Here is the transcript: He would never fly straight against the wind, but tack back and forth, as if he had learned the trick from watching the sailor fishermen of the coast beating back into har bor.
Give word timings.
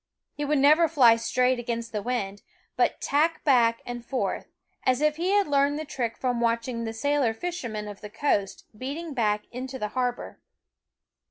He 0.33 0.43
would 0.43 0.57
never 0.57 0.87
fly 0.87 1.15
straight 1.15 1.59
against 1.59 1.91
the 1.91 2.01
wind, 2.01 2.41
but 2.75 2.99
tack 2.99 3.43
back 3.43 3.83
and 3.85 4.03
forth, 4.03 4.47
as 4.83 4.99
if 4.99 5.17
he 5.17 5.29
had 5.29 5.45
learned 5.47 5.77
the 5.77 5.85
trick 5.85 6.17
from 6.17 6.41
watching 6.41 6.85
the 6.85 6.91
sailor 6.93 7.35
fishermen 7.35 7.87
of 7.87 8.01
the 8.01 8.09
coast 8.09 8.65
beating 8.75 9.13
back 9.13 9.43
into 9.51 9.77
har 9.89 10.11
bor. 10.11 10.39